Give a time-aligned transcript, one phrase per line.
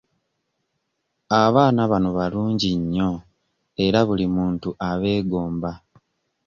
[1.43, 3.11] Abaana bano balungi nnyo
[3.85, 5.71] era buli muntu abeegomba.